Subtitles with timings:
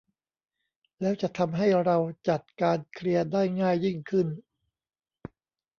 [1.01, 1.97] แล้วจะทำให้เรา
[2.29, 4.27] จัดการเคลียร์ได้ง่ายยิ่งขึ้น